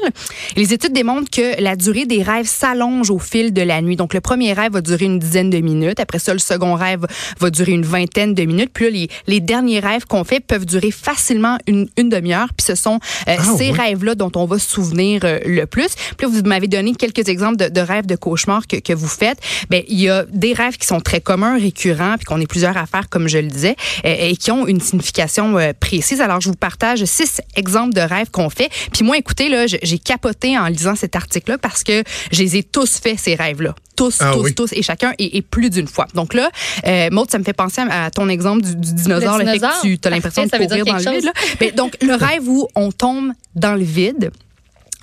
Les 0.56 0.72
études 0.72 0.92
démontrent 0.92 1.30
que 1.30 1.60
la 1.62 1.76
durée 1.76 2.06
des 2.06 2.22
rêves 2.22 2.46
s'allonge 2.46 3.10
au 3.10 3.18
fil 3.18 3.52
de 3.52 3.62
la 3.62 3.80
nuit. 3.82 3.96
Donc, 3.96 4.14
le 4.14 4.20
premier 4.20 4.52
rêve 4.52 4.72
va 4.72 4.80
durer 4.80 5.06
une 5.06 5.18
dizaine 5.18 5.50
de 5.50 5.58
minutes. 5.58 6.00
Après 6.00 6.18
ça, 6.18 6.32
le 6.32 6.38
second 6.38 6.74
rêve 6.74 7.06
va 7.40 7.50
durer 7.50 7.72
une 7.72 7.84
vingtaine 7.84 8.34
de 8.34 8.44
minutes. 8.44 8.70
Puis 8.72 8.84
là, 8.86 8.90
les, 8.90 9.08
les 9.26 9.40
derniers 9.40 9.80
rêves 9.80 10.06
qu'on 10.06 10.24
fait 10.24 10.40
peuvent 10.40 10.66
durer 10.66 10.90
facilement 10.90 11.58
une, 11.66 11.88
une 11.96 12.08
demi-heure. 12.08 12.48
Puis 12.56 12.66
ce 12.66 12.74
sont 12.74 13.00
euh, 13.28 13.36
Ah, 13.38 13.42
ces 13.56 13.70
rêves-là 13.70 14.14
dont 14.14 14.32
on 14.36 14.44
va 14.46 14.58
se 14.58 14.68
souvenir 14.70 15.20
euh, 15.24 15.38
le 15.44 15.66
plus. 15.66 15.88
Puis 16.16 16.26
là, 16.26 16.32
vous 16.32 16.42
m'avez 16.48 16.68
donné 16.68 16.94
quelques 16.94 17.28
exemples 17.28 17.56
de, 17.56 17.68
de 17.68 17.80
rêves 17.80 18.06
de 18.06 18.16
cauchemars 18.16 18.66
que, 18.66 18.76
que 18.76 18.92
vous 18.92 19.08
faites. 19.08 19.38
Ben, 19.70 19.82
il 19.88 20.00
y 20.00 20.08
a 20.08 20.24
des 20.28 20.52
rêves 20.52 20.76
qui 20.76 20.86
sont 20.86 21.00
très 21.00 21.20
communs, 21.20 21.58
récurrents, 21.58 22.16
puis 22.16 22.24
qu'on 22.24 22.40
est 22.40 22.46
plusieurs 22.46 22.76
à 22.76 22.86
faire, 22.86 23.08
comme 23.08 23.28
je 23.28 23.38
le 23.38 23.48
disais, 23.48 23.76
et 24.04 24.36
qui 24.36 24.50
ont 24.50 24.66
une 24.66 24.80
signification 24.80 25.58
euh, 25.58 25.72
précise. 25.78 26.20
Alors, 26.20 26.40
je 26.40 26.48
vous 26.48 26.54
partage 26.56 27.04
six 27.04 27.40
exemples 27.56 27.94
de 27.94 28.00
rêves 28.00 28.30
qu'on 28.30 28.50
fait. 28.50 28.70
Puis 28.92 29.04
moi, 29.04 29.16
écoutez, 29.18 29.48
là, 29.48 29.66
j'ai 29.66 29.98
capoté 29.98 30.58
en 30.58 30.66
lisant 30.66 30.94
cet 30.94 31.16
article-là 31.16 31.58
parce 31.58 31.82
que 31.84 32.02
je 32.32 32.42
les 32.42 32.56
ai 32.56 32.62
tous 32.62 32.98
fait, 32.98 33.16
ces 33.16 33.34
rêves-là. 33.34 33.74
Tous, 33.96 34.18
Ah 34.20 34.30
tous, 34.32 34.42
oui. 34.44 34.54
tous, 34.54 34.72
et 34.72 34.82
chacun, 34.82 35.12
et, 35.18 35.36
et 35.38 35.42
plus 35.42 35.70
d'une 35.70 35.88
fois. 35.88 36.06
Donc 36.14 36.32
là, 36.34 36.50
euh, 36.86 37.08
Maud, 37.10 37.28
ça 37.30 37.38
me 37.38 37.44
fait 37.44 37.52
penser 37.52 37.80
à, 37.80 38.04
à 38.06 38.10
ton 38.10 38.28
exemple 38.28 38.62
du, 38.62 38.76
du 38.76 38.94
dinosaure, 38.94 39.38
Le 39.38 39.44
le 39.44 39.50
fait 39.50 39.58
que 39.58 39.64
dinosaure. 39.66 39.82
tu 39.82 39.98
as 40.06 40.10
l'impression 40.10 40.44
de 40.44 40.50
courir 40.50 40.68
dans 40.68 40.76
le 40.96 41.02
quelque 41.02 41.10
vide. 41.16 41.24
Là. 41.24 41.32
Ben, 41.58 41.74
donc, 41.74 41.96
le 42.00 42.14
rêve 42.26 42.48
où 42.48 42.68
on 42.76 42.92
tombe 42.92 43.32
dans 43.56 43.74
le 43.74 43.82
vide, 43.82 44.30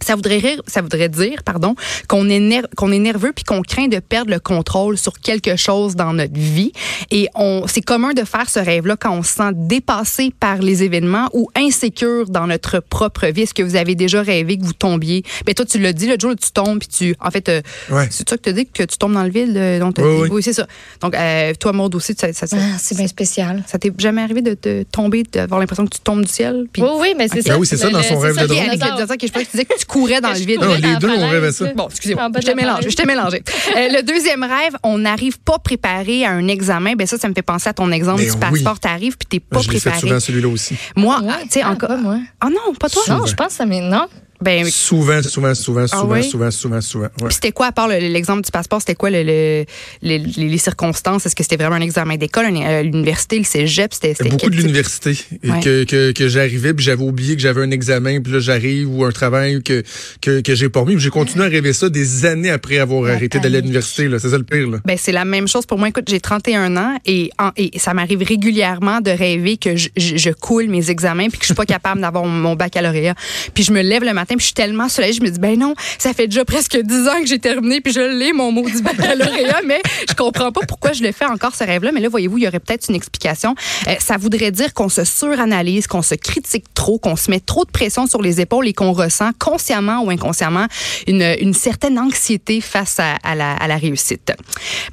ça 0.05 0.15
voudrait, 0.15 0.37
rire- 0.37 0.61
ça 0.67 0.81
voudrait 0.81 1.09
dire 1.09 1.43
pardon, 1.43 1.75
qu'on 2.07 2.29
est, 2.29 2.39
ner- 2.39 2.67
qu'on 2.75 2.91
est 2.91 2.99
nerveux 2.99 3.31
puis 3.33 3.43
qu'on 3.43 3.61
craint 3.61 3.87
de 3.87 3.99
perdre 3.99 4.31
le 4.31 4.39
contrôle 4.39 4.97
sur 4.97 5.13
quelque 5.19 5.55
chose 5.55 5.95
dans 5.95 6.13
notre 6.13 6.37
vie. 6.39 6.71
Et 7.11 7.27
on, 7.35 7.65
c'est 7.67 7.81
commun 7.81 8.13
de 8.13 8.23
faire 8.23 8.49
ce 8.49 8.59
rêve-là 8.59 8.95
quand 8.97 9.11
on 9.11 9.23
se 9.23 9.33
sent 9.35 9.51
dépassé 9.53 10.31
par 10.39 10.59
les 10.59 10.83
événements 10.83 11.29
ou 11.33 11.49
insécure 11.55 12.29
dans 12.29 12.47
notre 12.47 12.79
propre 12.79 13.27
vie. 13.27 13.41
Est-ce 13.43 13.53
que 13.53 13.63
vous 13.63 13.75
avez 13.75 13.95
déjà 13.95 14.21
rêvé 14.21 14.57
que 14.57 14.63
vous 14.63 14.73
tombiez? 14.73 15.23
Ben 15.45 15.53
toi, 15.53 15.65
tu 15.65 15.79
l'as 15.79 15.93
dit, 15.93 16.07
le 16.07 16.17
jour 16.19 16.31
où 16.31 16.35
tu 16.35 16.51
tombes 16.51 16.79
puis 16.79 16.87
tu, 16.87 17.15
en 17.19 17.31
fait, 17.31 17.49
euh, 17.49 17.61
Ouais. 17.89 18.07
c'est 18.11 18.27
ça 18.27 18.37
que 18.37 18.49
tu 18.49 18.53
dis 18.53 18.65
que 18.65 18.83
tu 18.83 18.97
tombes 18.97 19.13
dans 19.13 19.23
le 19.23 19.29
vide? 19.29 19.55
euh, 19.57 19.79
donc, 19.79 19.95
Oui, 19.97 20.03
dit- 20.27 20.31
oui. 20.31 20.43
c'est 20.43 20.53
ça. 20.53 20.67
Donc, 21.01 21.15
euh, 21.15 21.53
toi, 21.59 21.73
Maud 21.73 21.93
aussi, 21.95 22.13
ça, 22.17 22.31
ça, 22.33 22.47
ça, 22.47 22.57
Ah, 22.59 22.77
c'est 22.79 22.95
bien 22.97 23.07
spécial. 23.07 23.63
ça 23.67 23.77
t'est 23.79 23.91
jamais 23.97 24.21
arrivé 24.21 24.41
de, 24.41 24.53
te 24.53 24.83
tomber, 24.83 25.23
d'avoir 25.23 25.59
l'impression 25.59 25.85
que 25.85 25.95
tu 25.95 25.99
tombes 26.01 26.23
du 26.23 26.31
ciel? 26.31 26.65
Puis 26.71 26.81
Oui, 26.81 26.89
oui, 26.99 27.13
mais 27.17 27.27
c'est 27.27 27.39
Ok. 27.39 27.45
ça. 27.47 27.53
Ah 27.55 27.59
oui, 27.59 27.67
c'est 27.67 27.77
ça, 27.77 27.89
dans 27.89 27.97
le- 27.97 28.03
son 28.03 28.19
c'est 28.19 28.27
rêve 28.27 28.35
ça, 28.35 28.41
de 28.47 28.47
le 28.53 28.55
drôle. 28.77 29.03
Ok, 29.15 29.19
je 29.23 29.31
pensais 29.31 29.65
que 29.65 29.77
tu 29.79 29.85
courais 29.95 30.19
dans 30.21 30.29
le 30.31 30.35
vide. 30.35 30.59
Non, 30.61 30.73
les 30.75 30.97
deux, 30.97 31.09
on 31.09 31.27
rêvait 31.29 31.51
ça. 31.51 31.65
Bon, 31.73 31.87
excusez-moi, 31.89 32.29
je 32.35 32.39
t'ai 32.41 32.47
la 32.47 32.55
mélangé. 32.55 32.89
Je 32.89 32.95
t'ai 32.95 33.05
mélangé. 33.05 33.43
Euh, 33.75 33.87
le 33.89 34.01
deuxième 34.03 34.43
rêve, 34.43 34.75
on 34.83 34.97
n'arrive 34.97 35.39
pas 35.39 35.57
préparé 35.59 36.25
à 36.25 36.31
un 36.31 36.47
examen. 36.47 36.93
Ben 36.95 37.07
ça, 37.07 37.17
ça 37.17 37.29
me 37.29 37.33
fait 37.33 37.41
penser 37.41 37.69
à 37.69 37.73
ton 37.73 37.91
exemple 37.91 38.19
Mais 38.21 38.25
du 38.27 38.33
oui. 38.33 38.39
passeport. 38.39 38.79
T'arrives 38.79 39.17
puis 39.17 39.27
t'es 39.29 39.39
pas 39.39 39.61
je 39.61 39.67
préparé. 39.67 39.99
souvent, 39.99 40.19
celui-là 40.19 40.47
aussi. 40.49 40.75
Moi, 40.95 41.19
Ouais, 41.21 41.29
ah, 41.31 41.39
tu 41.43 41.49
sais, 41.51 41.61
ah, 41.63 41.71
encore. 41.71 41.97
moi. 41.97 42.17
Ah 42.41 42.49
non, 42.49 42.73
pas 42.79 42.89
toi. 42.89 43.03
Non, 43.07 43.25
je 43.25 43.33
pense 43.35 43.47
que 43.47 43.53
ça 43.53 43.65
m'est. 43.65 43.79
Non? 43.81 44.07
Ben, 44.41 44.65
Souvent, 44.65 45.21
souvent, 45.23 45.53
souvent, 45.55 45.87
souvent, 45.87 46.13
oui? 46.13 46.23
souvent, 46.23 46.51
souvent, 46.51 46.81
souvent. 46.81 47.05
Ouais. 47.05 47.27
puis 47.27 47.33
c'était 47.35 47.51
quoi, 47.51 47.67
à 47.67 47.71
part 47.71 47.87
le- 47.87 47.97
l'exemple 47.99 48.41
du 48.43 48.51
passeport, 48.51 48.79
c'était 48.81 48.95
quoi 48.95 49.09
le, 49.09 49.23
le- 49.23 49.65
les, 50.01 50.57
circonstances? 50.57 51.25
Est-ce 51.25 51.35
que 51.35 51.43
c'était 51.43 51.55
vraiment 51.57 51.75
un 51.75 51.81
examen 51.81 52.15
d'école, 52.17 52.45
euh, 52.51 52.81
l'université, 52.83 53.37
le 53.37 53.43
cégep? 53.45 53.93
C'était 53.93 54.13
Beaucoup 54.29 54.49
de 54.49 54.55
l'université. 54.55 55.17
Ouais. 55.43 55.59
Que, 55.61 55.83
que, 55.85 56.11
que 56.11 56.27
j'arrivais, 56.27 56.73
puis 56.73 56.83
j'avais 56.85 57.03
oublié 57.03 57.35
que 57.35 57.41
j'avais 57.41 57.61
un 57.61 57.71
examen, 57.71 58.21
puis 58.21 58.33
là 58.33 58.39
j'arrive, 58.39 58.89
ou 58.89 59.05
un 59.05 59.11
travail 59.11 59.61
que, 59.63 59.83
que, 60.21 60.41
que 60.41 60.55
j'ai 60.55 60.69
pas 60.69 60.81
remis. 60.81 60.95
Puis 60.95 61.03
J'ai 61.03 61.09
continué 61.09 61.45
à 61.45 61.49
rêver 61.49 61.73
ça 61.73 61.89
des 61.89 62.25
années 62.25 62.49
après 62.49 62.77
avoir 62.79 63.03
La 63.03 63.13
arrêté 63.13 63.39
d'aller 63.39 63.57
à 63.57 63.61
l'université. 63.61 64.09
C'est 64.19 64.29
ça 64.29 64.37
le 64.37 64.43
pire. 64.43 64.69
Là. 64.69 64.79
Ben, 64.85 64.97
c'est 64.99 65.11
la 65.11 65.25
même 65.25 65.47
chose 65.47 65.65
pour 65.65 65.77
moi. 65.77 65.89
Écoute, 65.89 66.05
j'ai 66.09 66.19
31 66.19 66.75
ans 66.77 66.97
et, 67.05 67.29
en- 67.39 67.51
et 67.57 67.77
ça 67.79 67.93
m'arrive 67.93 68.21
régulièrement 68.23 69.01
de 69.01 69.11
rêver 69.11 69.57
que 69.57 69.75
je, 69.75 69.89
je- 69.95 70.17
je 70.17 70.29
coule 70.31 70.67
mes 70.67 70.89
examens 70.89 71.29
puis 71.29 71.37
que 71.39 71.43
je 71.43 71.47
suis 71.47 71.53
pas 71.55 71.65
capable 71.75 72.01
d'avoir 72.01 72.25
mon 72.25 72.55
baccalauréat. 72.55 73.15
Puis 73.53 73.63
je 73.63 73.71
me 73.71 73.81
lève 73.81 74.03
le 74.03 74.13
matin 74.13 74.24
puis 74.25 74.39
je 74.39 74.45
suis 74.45 74.53
tellement 74.53 74.89
soulagée, 74.89 75.13
je 75.13 75.21
me 75.21 75.29
dis 75.29 75.39
ben 75.39 75.57
non, 75.57 75.73
ça 75.97 76.13
fait 76.13 76.27
déjà 76.27 76.45
presque 76.45 76.77
10 76.77 77.07
ans 77.07 77.19
que 77.21 77.27
j'ai 77.27 77.39
terminé 77.39 77.81
puis 77.81 77.93
je 77.93 78.01
l'ai 78.01 78.33
mon 78.33 78.51
maudit 78.51 78.81
baccalauréat, 78.81 79.61
mais 79.65 79.81
je 80.09 80.13
comprends 80.15 80.51
pas 80.51 80.61
pourquoi 80.67 80.93
je 80.93 81.03
le 81.03 81.11
fais 81.11 81.25
encore 81.25 81.55
ce 81.55 81.63
rêve-là. 81.63 81.91
Mais 81.93 81.99
là, 81.99 82.09
voyez-vous, 82.09 82.37
il 82.37 82.43
y 82.43 82.47
aurait 82.47 82.59
peut-être 82.59 82.89
une 82.89 82.95
explication. 82.95 83.55
Euh, 83.87 83.95
ça 83.99 84.17
voudrait 84.17 84.51
dire 84.51 84.73
qu'on 84.73 84.89
se 84.89 85.03
suranalyse, 85.03 85.87
qu'on 85.87 86.01
se 86.01 86.15
critique 86.15 86.65
trop, 86.73 86.97
qu'on 86.97 87.15
se 87.15 87.29
met 87.29 87.39
trop 87.39 87.65
de 87.65 87.71
pression 87.71 88.07
sur 88.07 88.21
les 88.21 88.41
épaules 88.41 88.67
et 88.67 88.73
qu'on 88.73 88.91
ressent 88.91 89.31
consciemment 89.39 90.03
ou 90.03 90.09
inconsciemment 90.09 90.67
une, 91.07 91.35
une 91.39 91.53
certaine 91.53 91.99
anxiété 91.99 92.61
face 92.61 92.99
à, 92.99 93.15
à 93.23 93.35
la, 93.35 93.53
à 93.53 93.67
la 93.67 93.77
réussite. 93.77 94.33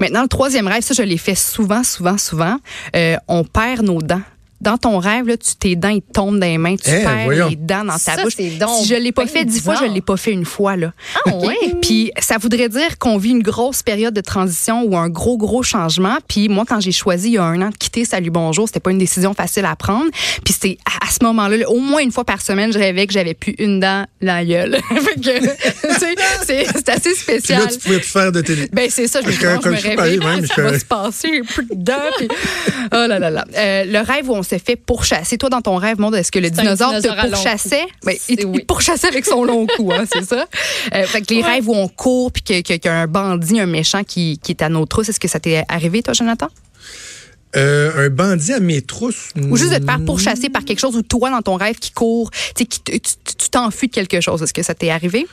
Maintenant, 0.01 0.23
le 0.23 0.29
troisième 0.29 0.67
rêve, 0.67 0.83
ça, 0.83 0.95
je 0.95 1.03
l'ai 1.03 1.19
fait 1.19 1.35
souvent, 1.35 1.85
souvent, 1.85 2.19
souvent. 2.19 2.57
Euh, 2.97 3.17
on 3.29 3.45
perd 3.45 3.83
nos 3.83 4.01
dents. 4.01 4.23
Dans 4.63 4.79
ton 4.79 4.99
rêve, 4.99 5.27
là, 5.27 5.37
tu, 5.37 5.57
tes 5.57 5.75
dents, 5.77 5.89
ils 5.89 6.01
tombent 6.03 6.39
dans 6.39 6.47
les 6.47 6.57
mains, 6.57 6.77
tu 6.77 6.89
Eh, 6.89 7.03
perds 7.03 7.25
voyons. 7.25 7.49
les 7.49 7.57
dents 7.57 7.85
dans 7.85 7.93
ta 7.95 7.99
Ça, 7.99 8.23
bouche. 8.23 8.37
donc 8.59 8.71
si 8.83 8.87
je 8.89 8.95
l'ai 8.95 9.11
pas 9.13 9.27
fait 9.27 9.45
dix 9.45 9.61
fois, 9.61 9.75
je 9.75 9.85
l'ai 9.87 10.01
pas 10.01 10.17
fait 10.17 10.31
une 10.33 10.45
fois. 10.45 10.77
Là. 10.77 10.93
Ah, 11.27 11.31
OK? 11.35 11.45
ouais? 11.47 11.57
Puis 11.83 12.13
ça 12.21 12.39
voudrait 12.39 12.69
dire 12.69 12.97
qu'on 12.99 13.19
vit 13.19 13.31
une 13.31 13.43
grosse 13.43 13.83
période 13.83 14.15
de 14.15 14.21
transition 14.21 14.85
ou 14.85 14.97
un 14.97 15.09
gros, 15.09 15.37
gros 15.37 15.63
changement. 15.65 16.17
Puis 16.29 16.49
moi, 16.49 16.65
quand 16.67 16.81
j'ai 16.81 16.93
choisi 16.93 17.29
il 17.29 17.33
y 17.35 17.39
a 17.39 17.45
un 17.45 17.61
an 17.61 17.71
de 17.71 17.77
quitter 17.77 18.05
Salut 18.05 18.31
Bonjour, 18.31 18.69
c'était 18.69 18.79
pas 18.81 18.93
une 18.93 18.99
décision 18.99 19.35
facile 19.35 19.65
à 19.65 19.75
prendre. 19.75 20.11
Puis 20.45 20.55
c'est 20.59 20.79
à, 20.87 21.07
à 21.07 21.11
ce 21.11 21.19
moment-là, 21.25 21.57
là, 21.57 21.69
au 21.69 21.81
moins 21.81 22.01
une 22.01 22.13
fois 22.13 22.25
par 22.25 22.41
semaine, 22.41 22.73
je 22.73 22.79
rêvais 22.79 23.07
que 23.09 23.13
j'avais 23.13 23.35
plus 23.35 23.55
une 23.59 23.81
dent 23.81 24.07
dans 24.21 24.27
la 24.37 24.45
gueule. 24.45 24.79
c'est 26.47 26.89
assez 26.89 27.11
Puis 27.11 27.15
spécial. 27.17 27.63
là, 27.63 27.67
tu 27.69 27.79
pouvais 27.79 28.01
te 28.01 28.07
faire 28.07 28.33
de 28.33 28.41
télé. 28.41 28.69
Ben 28.73 28.89
c'est 28.91 29.07
ça, 29.09 29.21
je 29.23 29.27
me, 29.27 29.33
je 29.33 29.47
me 29.47 30.19
même, 30.25 30.47
ça 30.47 30.55
je- 30.57 30.61
va 30.63 30.79
se 30.79 30.85
passer, 30.85 31.41
plus 31.43 31.67
de 31.67 31.75
dents. 31.75 31.93
puis- 32.19 32.29
Oh 32.95 33.07
là 33.09 33.19
là 33.19 33.31
là. 33.31 33.45
Euh, 33.57 33.85
le 33.87 33.99
rêve 34.01 34.29
où 34.29 34.35
on 34.35 34.43
s'est 34.53 34.65
fait 34.65 34.77
pourchasser. 34.77 35.39
Toi, 35.39 35.49
dans 35.49 35.63
ton 35.63 35.77
rêve, 35.77 35.99
monde, 35.99 36.15
est-ce 36.15 36.31
que 36.31 36.39
le 36.39 36.51
dinosaure, 36.51 36.93
te 37.01 37.09
long 37.09 37.31
pourchassait? 37.31 37.87
Ben, 38.05 38.17
il, 38.29 38.47
oui. 38.47 38.59
il 38.61 38.67
pourchassait 38.67 39.09
avec 39.09 39.25
son 39.25 39.45
long 39.45 39.67
cou, 39.67 39.93
hein, 39.93 40.05
c'est 40.13 40.25
ça? 40.25 40.47
Euh, 40.95 41.07
fait 41.07 41.23
que 41.23 41.33
les 41.35 41.43
rêves 41.43 41.69
où 41.69 41.75
on 41.75 41.89
court 41.89 42.33
puis 42.33 42.43
qu'il 42.43 42.81
y 42.85 42.89
a 42.89 42.95
un 42.95 43.07
bandit, 43.07 43.61
un 43.61 43.67
méchant 43.67 44.05
qui, 44.05 44.39
qui 44.43 44.53
est 44.53 44.63
à 44.63 44.69
nos 44.69 44.85
trousses, 44.87 45.09
est-ce 45.09 45.21
que 45.21 45.29
ça 45.29 45.41
t'est 45.41 45.65
arrivé, 45.69 46.03
toi, 46.03 46.13
Jonathan? 46.13 46.49
Euh, 47.55 48.07
un 48.07 48.11
bandit 48.11 48.53
à 48.53 48.61
mes 48.61 48.81
trousses. 48.81 49.31
Ou 49.37 49.57
juste 49.57 49.73
de 49.73 49.79
te 49.79 49.85
faire 49.85 50.05
pourchasser 50.05 50.49
par 50.49 50.65
quelque 50.65 50.81
chose 50.81 50.97
ou 50.97 51.03
toi, 51.03 51.31
dans 51.31 51.43
ton 51.43 51.57
rêve, 51.57 51.77
qui 51.77 51.93
court, 51.93 52.31
qui 52.55 52.67
tu 52.67 53.49
t'enfuis 53.51 53.89
de 53.89 53.93
quelque 53.93 54.21
chose. 54.21 54.43
Est-ce 54.43 54.55
que 54.55 54.63
ça 54.63 54.75
t'est 54.75 54.91
arrivé? 54.91 55.27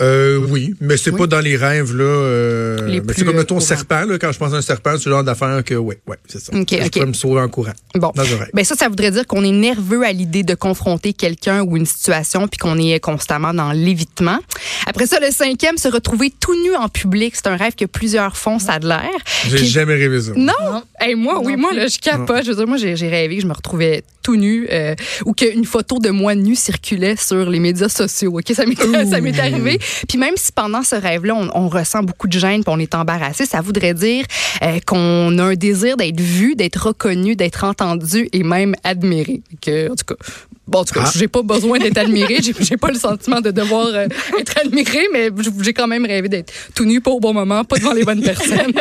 Euh, 0.00 0.38
oui, 0.48 0.74
mais 0.80 0.96
c'est 0.96 1.10
Oui. 1.10 1.18
pas 1.18 1.26
dans 1.28 1.40
les 1.40 1.56
rêves 1.56 1.94
là. 1.96 2.02
Euh, 2.04 3.00
plus, 3.00 3.14
c'est 3.16 3.24
comme 3.24 3.36
mettons 3.36 3.54
courants. 3.56 3.60
serpent 3.66 4.04
là. 4.06 4.18
Quand 4.18 4.32
je 4.32 4.38
pense 4.38 4.52
à 4.52 4.56
un 4.56 4.62
serpent, 4.62 4.96
c'est 4.98 5.06
le 5.08 5.14
genre 5.14 5.22
d'affaire 5.24 5.62
que 5.64 5.74
ouais, 5.74 5.98
ouais, 6.08 6.16
c'est 6.26 6.40
ça. 6.40 6.52
Ok, 6.52 6.66
je 6.70 6.76
ok. 6.84 6.90
pourrais 6.90 7.06
me 7.06 7.12
sauver 7.12 7.40
en 7.40 7.48
courant. 7.48 7.72
Bon. 7.94 8.10
Dans 8.14 8.22
un 8.22 8.36
rêve. 8.38 8.50
Ben 8.54 8.64
ça, 8.64 8.74
ça 8.74 8.88
voudrait 8.88 9.12
dire 9.12 9.26
qu'on 9.26 9.44
est 9.44 9.52
nerveux 9.52 10.04
à 10.04 10.12
l'idée 10.12 10.42
de 10.42 10.54
confronter 10.54 11.12
quelqu'un 11.12 11.62
ou 11.62 11.76
une 11.76 11.86
situation, 11.86 12.48
puis 12.48 12.58
qu'on 12.58 12.78
est 12.78 12.98
constamment 12.98 13.54
dans 13.54 13.70
l'évitement. 13.72 14.38
Après 14.86 15.06
ça, 15.06 15.20
le 15.20 15.30
cinquième, 15.30 15.78
se 15.78 15.88
retrouver 15.88 16.32
tout 16.40 16.54
nu 16.64 16.74
en 16.74 16.88
public, 16.88 17.34
c'est 17.36 17.46
un 17.46 17.56
rêve 17.56 17.74
que 17.76 17.84
plusieurs 17.84 18.36
font, 18.36 18.58
ça 18.58 18.72
a 18.74 18.78
de 18.80 18.88
l'air. 18.88 19.08
J'ai 19.48 19.64
jamais 19.64 19.94
rêvé 19.94 20.20
ça. 20.20 20.32
Non, 20.34 20.52
Non. 20.64 20.82
Hey, 21.00 21.14
moi, 21.14 21.40
oui, 21.42 21.52
Non 21.52 21.58
moi 21.62 21.70
plus. 21.70 21.78
là, 21.78 21.86
je 21.86 21.98
capote. 21.98 22.44
Je 22.44 22.50
veux 22.50 22.56
dire, 22.56 22.66
moi, 22.66 22.76
j'ai 22.78 22.96
j'ai 22.96 23.08
rêvé 23.08 23.36
que 23.36 23.42
je 23.42 23.46
me 23.46 23.52
retrouvais 23.52 24.02
tout 24.24 24.34
nu 24.34 24.66
euh, 24.72 24.96
ou 25.24 25.34
qu'une 25.34 25.64
photo 25.64 26.00
de 26.00 26.10
moi 26.10 26.34
nu 26.34 26.56
circulait 26.56 27.14
sur 27.16 27.48
les 27.48 27.60
médias 27.60 27.88
sociaux. 27.88 28.38
Ok, 28.38 28.52
ça 28.54 28.66
m'est 28.66 28.74
ça 29.10 29.20
m'est 29.20 29.38
arrivé. 29.38 29.78
Puis 30.08 30.18
même 30.18 30.34
si 30.36 30.50
pendant 30.50 30.82
ce 30.82 30.96
rêve-là, 30.96 31.36
on, 31.36 31.50
on 31.54 31.68
ressent 31.68 32.02
beaucoup 32.02 32.26
de 32.26 32.36
gêne, 32.36 32.64
puis 32.64 32.74
on 32.74 32.80
est 32.80 32.94
embarrassé, 32.96 33.46
ça 33.46 33.60
voudrait 33.60 33.94
dire 33.94 34.24
euh, 34.62 34.80
qu'on 34.86 35.38
a 35.38 35.44
un 35.44 35.54
désir 35.54 35.96
d'être 35.96 36.20
vu, 36.20 36.56
d'être 36.56 36.88
reconnu, 36.88 37.36
d'être 37.36 37.64
entendu 37.64 38.28
et 38.32 38.42
même 38.42 38.74
admiré. 38.82 39.42
Que, 39.60 39.92
en 39.92 39.94
tout 39.94 40.14
cas. 40.14 40.24
Bon, 40.66 40.78
en 40.78 40.84
tout 40.84 40.94
cas, 40.94 41.02
Ah. 41.04 41.10
j'ai 41.14 41.28
pas 41.28 41.42
besoin 41.42 41.78
d'être 41.78 41.98
admiré, 41.98 42.38
j'ai 42.40 42.76
pas 42.78 42.88
le 42.88 42.98
sentiment 42.98 43.40
de 43.42 43.50
devoir 43.50 43.86
euh, 43.88 44.06
être 44.40 44.58
admiré, 44.64 45.00
mais 45.12 45.28
j'ai 45.60 45.74
quand 45.74 45.86
même 45.86 46.06
rêvé 46.06 46.28
d'être 46.30 46.52
tout 46.74 46.86
nu, 46.86 47.02
pas 47.02 47.10
au 47.10 47.20
bon 47.20 47.34
moment, 47.34 47.64
pas 47.64 47.76
devant 47.76 47.92
les 47.92 48.02
bonnes 48.04 48.22
personnes. 48.22 48.72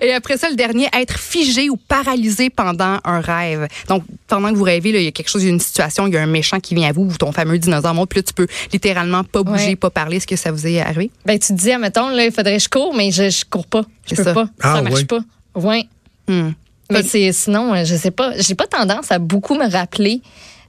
Et 0.00 0.12
après 0.14 0.38
ça, 0.38 0.48
le 0.48 0.56
dernier, 0.56 0.88
être 0.98 1.18
figé 1.18 1.68
ou 1.68 1.76
paralysé 1.76 2.48
pendant 2.48 2.98
un 3.04 3.20
rêve. 3.20 3.68
Donc, 3.88 4.04
pendant 4.26 4.50
que 4.50 4.56
vous 4.56 4.64
rêvez, 4.64 4.90
là, 4.92 4.98
il 5.00 5.04
y 5.04 5.08
a 5.08 5.12
quelque 5.12 5.28
chose, 5.28 5.42
il 5.42 5.46
y 5.46 5.50
a 5.50 5.52
une 5.52 5.60
situation, 5.60 6.06
il 6.06 6.14
y 6.14 6.16
a 6.16 6.22
un 6.22 6.26
méchant 6.26 6.60
qui 6.60 6.74
vient 6.74 6.88
à 6.88 6.92
vous, 6.92 7.02
ou 7.02 7.16
ton 7.16 7.30
fameux 7.32 7.58
dinosaure 7.58 7.92
monte, 7.94 8.08
puis 8.08 8.20
là, 8.20 8.22
tu 8.22 8.32
peux 8.32 8.46
littéralement 8.72 9.22
pas 9.22 9.42
bouger, 9.42 9.66
Ouais. 9.66 9.76
pas 9.76 9.90
parler. 9.90 10.16
Est-ce 10.16 10.26
que 10.26 10.36
ça 10.36 10.50
vous 10.50 10.66
est 10.66 10.80
arrivé? 10.80 11.10
Ben, 11.26 11.38
tu 11.38 11.48
te 11.48 11.52
dis, 11.52 11.70
admettons, 11.72 12.08
là, 12.08 12.24
il 12.24 12.32
faudrait 12.32 12.56
que 12.56 12.62
je 12.62 12.68
cours, 12.70 12.94
mais 12.94 13.10
je, 13.10 13.28
je 13.28 13.44
cours 13.44 13.66
pas. 13.66 13.82
Je 14.06 14.14
C'est 14.14 14.16
peux 14.16 14.24
ça. 14.24 14.32
pas. 14.34 14.48
Ah, 14.62 14.76
ça 14.76 14.82
marche 14.82 14.94
ouais. 14.94 15.04
pas. 15.04 15.20
Ouais. 15.54 15.84
Hmm. 16.26 16.52
Mais 16.90 17.02
c'est, 17.02 17.32
sinon, 17.32 17.74
euh, 17.74 17.84
je 17.84 17.94
sais 17.96 18.10
pas. 18.10 18.32
J'ai 18.38 18.54
pas 18.54 18.66
tendance 18.66 19.10
à 19.12 19.18
beaucoup 19.18 19.54
me 19.54 19.70
rappeler 19.70 20.20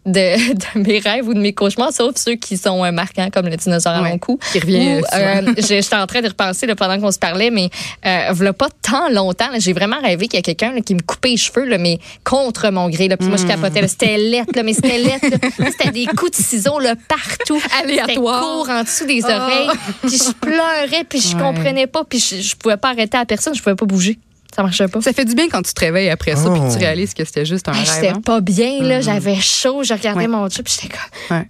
de, 0.05 0.53
de 0.53 0.79
mes 0.79 0.99
rêves 0.99 1.27
ou 1.27 1.33
de 1.33 1.39
mes 1.39 1.53
cauchemars, 1.53 1.93
sauf 1.93 2.15
ceux 2.17 2.35
qui 2.35 2.57
sont 2.57 2.83
euh, 2.83 2.91
marquants, 2.91 3.29
comme 3.31 3.47
le 3.47 3.55
dinosaure 3.55 3.93
à 3.93 4.01
mon 4.01 4.17
cou. 4.17 4.37
Qui 4.51 4.59
revient, 4.59 5.01
euh, 5.01 5.01
euh, 5.15 5.53
J'étais 5.57 5.95
en 5.95 6.05
train 6.07 6.21
de 6.21 6.27
repenser 6.27 6.65
là, 6.67 6.75
pendant 6.75 6.99
qu'on 6.99 7.11
se 7.11 7.19
parlait, 7.19 7.49
mais 7.51 7.69
euh, 8.05 8.29
voilà 8.33 8.53
pas 8.53 8.67
tant 8.81 9.09
longtemps, 9.09 9.49
j'ai 9.59 9.73
vraiment 9.73 9.99
rêvé 10.01 10.27
qu'il 10.27 10.37
y 10.37 10.39
a 10.39 10.43
quelqu'un 10.43 10.81
qui 10.81 10.95
me 10.95 11.01
coupait 11.01 11.29
les 11.29 11.37
cheveux, 11.37 11.65
là, 11.65 11.77
mais 11.77 11.99
contre 12.23 12.69
mon 12.71 12.89
gré. 12.89 13.07
Là, 13.07 13.17
puis 13.17 13.27
moi, 13.27 13.37
je 13.37 13.45
capotais. 13.45 13.81
là. 13.81 13.87
C'était 13.87 14.17
lettre, 14.17 14.51
là, 14.55 14.63
mais 14.63 14.73
c'était 14.73 14.97
lettre. 14.97 15.25
C'était 15.77 15.91
des 15.91 16.05
coups 16.05 16.31
de 16.31 16.43
ciseaux 16.43 16.79
là, 16.79 16.95
partout. 17.07 17.61
Aléatoire. 17.81 18.41
Court 18.41 18.69
en 18.69 18.83
dessous 18.83 19.05
des 19.05 19.23
oreilles. 19.23 19.69
Puis 20.01 20.17
je 20.17 20.31
pleurais, 20.33 21.03
puis 21.07 21.19
je 21.19 21.35
Ouais. 21.35 21.41
comprenais 21.41 21.87
pas, 21.87 22.03
puis 22.03 22.19
je, 22.19 22.35
je 22.41 22.55
pouvais 22.55 22.77
pas 22.77 22.89
arrêter 22.89 23.17
à 23.17 23.25
personne, 23.25 23.55
je 23.55 23.61
pouvais 23.63 23.75
pas 23.75 23.85
bouger. 23.85 24.17
Ça 24.55 24.61
marchait 24.63 24.87
pas. 24.87 25.01
Ça 25.01 25.13
fait 25.13 25.25
du 25.25 25.33
bien 25.35 25.47
quand 25.49 25.61
tu 25.63 25.73
te 25.73 25.79
réveilles 25.79 26.09
après 26.09 26.35
ça 26.35 26.43
Oh. 26.47 26.51
puis 26.53 26.61
que 26.61 26.73
tu 26.73 26.77
réalises 26.79 27.13
que 27.13 27.25
c'était 27.25 27.45
juste 27.45 27.67
un 27.67 27.73
Hey, 27.73 27.79
rêve. 27.85 27.89
J'étais 27.95 28.07
hein. 28.09 28.21
pas 28.23 28.39
bien, 28.41 28.81
là. 28.83 29.01
J'avais 29.01 29.35
chaud. 29.39 29.83
Je 29.83 29.93
regardais 29.93 30.21
Ouais. 30.21 30.27
mon 30.27 30.47
puis 30.47 30.61
j'étais 30.67 30.89
comme. 30.93 31.37
Ouais. 31.37 31.45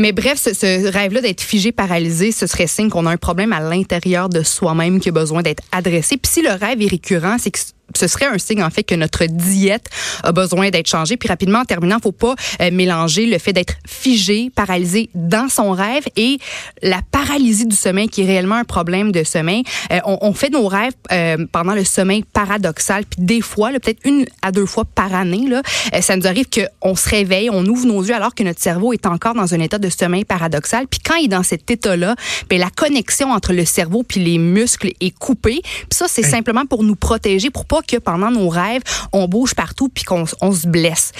Mais 0.00 0.12
bref, 0.12 0.38
ce, 0.42 0.52
ce 0.54 0.90
rêve-là 0.90 1.20
d'être 1.20 1.40
figé, 1.40 1.72
paralysé, 1.72 2.32
ce 2.32 2.46
serait 2.46 2.66
signe 2.66 2.88
qu'on 2.90 3.06
a 3.06 3.10
un 3.10 3.16
problème 3.16 3.52
à 3.52 3.60
l'intérieur 3.60 4.28
de 4.28 4.42
soi-même 4.42 4.98
qui 5.00 5.08
a 5.10 5.12
besoin 5.12 5.42
d'être 5.42 5.62
adressé. 5.72 6.16
Puis 6.16 6.30
si 6.32 6.42
le 6.42 6.50
rêve 6.50 6.82
est 6.82 6.88
récurrent, 6.90 7.36
c'est 7.38 7.50
que 7.50 7.58
ce 7.94 8.08
serait 8.08 8.26
un 8.26 8.38
signe 8.38 8.62
en 8.62 8.70
fait 8.70 8.82
que 8.82 8.94
notre 8.94 9.26
diète 9.26 9.88
a 10.22 10.32
besoin 10.32 10.70
d'être 10.70 10.88
changée. 10.88 11.16
Puis 11.16 11.28
rapidement, 11.28 11.60
en 11.60 11.64
terminant, 11.64 11.98
faut 12.02 12.12
pas 12.12 12.34
euh, 12.60 12.70
mélanger 12.70 13.26
le 13.26 13.38
fait 13.38 13.52
d'être 13.52 13.74
figé, 13.86 14.50
paralysé 14.54 15.08
dans 15.14 15.48
son 15.48 15.72
rêve 15.72 16.04
et 16.16 16.38
la 16.82 17.00
paralysie 17.10 17.66
du 17.66 17.76
sommeil 17.76 18.08
qui 18.08 18.22
est 18.22 18.26
réellement 18.26 18.56
un 18.56 18.64
problème 18.64 19.12
de 19.12 19.24
sommeil. 19.24 19.62
Euh, 19.92 20.00
on, 20.04 20.18
on 20.20 20.32
fait 20.32 20.50
nos 20.50 20.66
rêves 20.66 20.92
euh, 21.12 21.46
pendant 21.52 21.74
le 21.74 21.84
sommeil 21.84 22.24
paradoxal. 22.32 23.04
Puis 23.04 23.24
des 23.24 23.40
fois, 23.40 23.70
peut-être 23.70 24.00
une 24.04 24.26
à 24.42 24.52
deux 24.52 24.66
fois 24.66 24.84
par 24.84 25.14
année, 25.14 25.48
là, 25.48 25.62
ça 26.00 26.16
nous 26.16 26.26
arrive 26.26 26.46
qu'on 26.48 26.94
se 26.94 27.08
réveille, 27.08 27.50
on 27.50 27.64
ouvre 27.66 27.86
nos 27.86 28.02
yeux 28.02 28.14
alors 28.14 28.34
que 28.34 28.42
notre 28.42 28.60
cerveau 28.60 28.92
est 28.92 29.06
encore 29.06 29.34
dans 29.34 29.54
un 29.54 29.60
état 29.60 29.78
de 29.78 29.88
sommeil 29.88 30.24
paradoxal. 30.24 30.86
Puis 30.86 31.00
quand 31.00 31.16
il 31.16 31.26
est 31.26 31.28
dans 31.28 31.42
cet 31.42 31.70
état-là, 31.70 32.14
ben, 32.48 32.58
la 32.58 32.70
connexion 32.70 33.32
entre 33.32 33.52
le 33.52 33.64
cerveau 33.64 34.02
puis 34.02 34.20
les 34.20 34.38
muscles 34.38 34.92
est 35.00 35.16
coupée. 35.16 35.60
Puis 35.62 35.86
ça, 35.90 36.06
c'est 36.08 36.22
simplement 36.22 36.66
pour 36.66 36.82
nous 36.82 36.96
protéger, 36.96 37.50
pour 37.50 37.64
pas 37.64 37.75
que 37.82 37.96
pendant 37.96 38.30
nos 38.30 38.48
rêves, 38.48 38.82
on 39.12 39.26
bouge 39.28 39.54
partout 39.54 39.88
puis 39.88 40.04
qu'on 40.04 40.24
on 40.40 40.52
se 40.52 40.66
blesse. 40.66 41.12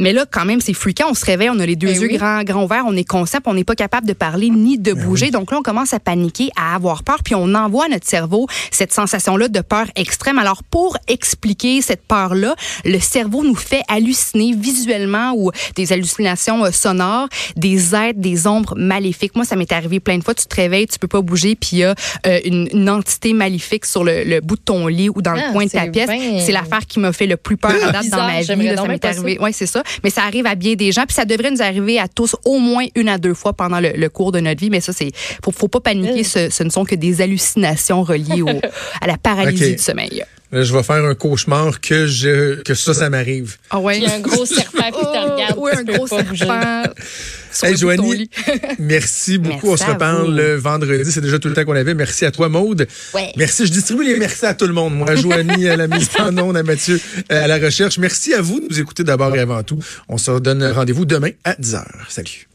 Mais 0.00 0.12
là, 0.12 0.26
quand 0.30 0.44
même, 0.44 0.60
c'est 0.60 0.74
fréquent. 0.74 1.06
On 1.10 1.14
se 1.14 1.24
réveille, 1.24 1.50
on 1.50 1.58
a 1.58 1.66
les 1.66 1.74
deux 1.76 1.88
Ben 1.88 2.00
yeux 2.02 2.08
oui. 2.08 2.16
grands, 2.16 2.42
grands 2.44 2.64
ouverts, 2.64 2.84
on 2.86 2.96
est 2.96 3.04
conscient, 3.08 3.40
on 3.46 3.54
n'est 3.54 3.64
pas 3.64 3.74
capable 3.74 4.06
de 4.06 4.12
parler 4.12 4.50
ni 4.50 4.78
de 4.78 4.92
bouger. 4.92 5.30
Donc 5.30 5.50
là, 5.50 5.58
on 5.58 5.62
commence 5.62 5.92
à 5.92 5.98
paniquer, 6.00 6.50
à 6.56 6.74
avoir 6.74 7.02
peur, 7.02 7.18
puis 7.24 7.34
on 7.34 7.54
envoie 7.54 7.86
à 7.86 7.88
notre 7.88 8.06
cerveau 8.06 8.46
cette 8.70 8.92
sensation-là 8.92 9.48
de 9.48 9.60
peur 9.60 9.86
extrême. 9.96 10.38
Alors, 10.38 10.62
pour 10.62 10.96
expliquer 11.08 11.82
cette 11.82 12.06
peur-là, 12.06 12.54
le 12.84 12.98
cerveau 13.00 13.42
nous 13.44 13.56
fait 13.56 13.82
halluciner 13.88 14.54
visuellement 14.56 15.32
ou 15.36 15.50
des 15.74 15.92
hallucinations 15.92 16.64
euh, 16.64 16.70
sonores, 16.70 17.28
des 17.56 17.94
êtres, 17.94 18.20
des 18.20 18.46
ombres 18.46 18.74
maléfiques. 18.76 19.34
Moi, 19.34 19.44
ça 19.44 19.56
m'est 19.56 19.72
arrivé 19.72 19.98
plein 20.00 20.18
de 20.18 20.24
fois. 20.24 20.34
Tu 20.34 20.46
te 20.46 20.54
réveilles, 20.54 20.86
tu 20.86 20.98
peux 20.98 21.08
pas 21.08 21.20
bouger, 21.22 21.56
puis 21.56 21.70
il 21.72 21.78
y 21.78 21.84
a 21.84 21.94
euh, 22.26 22.40
une, 22.44 22.68
une 22.72 22.88
entité 22.90 23.32
maléfique 23.32 23.84
sur 23.84 24.04
le, 24.04 24.22
le 24.24 24.40
bout 24.40 24.56
de 24.56 24.62
ton 24.62 24.86
lit 24.86 25.08
ou 25.08 25.22
dans 25.22 25.32
Ah, 25.32 25.46
le 25.48 25.52
coin 25.52 25.64
de 25.66 25.70
ta 25.70 25.86
pièce. 26.06 26.18
bien- 26.20 26.40
C'est 26.44 26.52
l'affaire 26.52 26.86
qui 26.86 26.98
m'a 27.00 27.12
fait 27.12 27.26
le 27.26 27.36
plus 27.36 27.56
peur 27.56 27.70
à 27.72 27.92
date 27.92 27.92
dans 27.94 28.00
Bizarre, 28.00 28.26
ma 28.26 28.40
vie. 28.40 28.66
là. 28.68 28.76
ça 28.76 28.88
m'est 28.88 29.04
arrivé. 29.04 29.38
Oui, 29.40 29.50
c'est 29.52 29.66
ça. 29.66 29.82
Mais 30.04 30.10
ça 30.10 30.22
arrive 30.24 30.46
à 30.46 30.54
bien 30.54 30.74
des 30.74 30.92
gens, 30.92 31.04
puis 31.06 31.14
ça 31.14 31.24
devrait 31.24 31.50
nous 31.50 31.62
arriver 31.62 31.98
à 31.98 32.08
tous 32.08 32.34
au 32.44 32.58
moins 32.58 32.84
une 32.94 33.08
à 33.08 33.18
deux 33.18 33.34
fois 33.34 33.52
pendant 33.52 33.80
le, 33.80 33.90
le 33.94 34.08
cours 34.08 34.32
de 34.32 34.40
notre 34.40 34.60
vie. 34.60 34.70
Mais 34.70 34.80
ça, 34.80 34.92
c'est 34.92 35.10
faut, 35.44 35.52
faut 35.52 35.68
pas 35.68 35.80
paniquer. 35.80 36.24
Ce, 36.24 36.50
ce 36.50 36.62
ne 36.62 36.70
sont 36.70 36.84
que 36.84 36.94
des 36.94 37.20
hallucinations 37.22 38.02
reliées 38.02 38.42
au, 38.42 38.48
à 39.00 39.06
la 39.06 39.16
paralysie 39.18 39.72
du 39.76 39.82
sommeil. 39.82 40.24
Là, 40.50 40.62
je 40.62 40.74
vais 40.74 40.82
faire 40.82 41.04
un 41.04 41.14
cauchemar 41.14 41.78
que 41.82 42.06
je 42.06 42.62
que 42.62 42.72
ça, 42.74 42.94
ça 42.94 43.10
m'arrive. 43.10 43.56
Ah 43.68 43.78
ouais. 43.80 43.98
Il 43.98 44.04
y 44.04 44.06
a 44.06 44.14
un 44.14 44.20
gros 44.20 44.46
serpent 44.46 44.86
qui 44.86 44.92
te 44.92 45.06
regarde. 45.34 45.56
Oui, 45.58 45.70
un 45.76 45.82
gros 45.84 46.06
serpent. 46.06 46.82
Hey, 47.62 47.76
Joanie, 47.76 48.30
merci 48.78 49.38
beaucoup. 49.38 49.68
Merci 49.68 49.68
on 49.68 49.76
se 49.76 49.84
reparle 49.84 50.34
le 50.34 50.54
vendredi. 50.56 51.10
C'est 51.10 51.20
déjà 51.20 51.38
tout 51.38 51.48
le 51.48 51.54
temps 51.54 51.64
qu'on 51.64 51.76
avait. 51.76 51.94
Merci 51.94 52.24
à 52.24 52.30
toi, 52.30 52.48
Maude. 52.48 52.86
Ouais. 53.14 53.32
Merci. 53.36 53.66
Je 53.66 53.72
distribue 53.72 54.04
les 54.04 54.18
merci 54.18 54.46
à 54.46 54.54
tout 54.54 54.66
le 54.66 54.72
monde. 54.72 54.94
Moi, 54.94 55.10
à 55.10 55.16
Joanie, 55.16 55.68
à 55.68 55.76
la 55.76 55.88
mise 55.88 56.08
en 56.18 56.36
onde, 56.38 56.56
à 56.56 56.62
Mathieu, 56.62 57.00
euh, 57.32 57.44
à 57.44 57.46
la 57.46 57.58
recherche. 57.58 57.98
Merci 57.98 58.34
à 58.34 58.40
vous 58.40 58.60
de 58.60 58.66
nous 58.70 58.80
écouter 58.80 59.04
d'abord 59.04 59.34
et 59.34 59.40
avant 59.40 59.62
tout. 59.62 59.78
On 60.08 60.18
se 60.18 60.38
donne 60.38 60.64
rendez-vous 60.64 61.04
demain 61.04 61.30
à 61.44 61.54
10h. 61.54 61.84
Salut. 62.08 62.48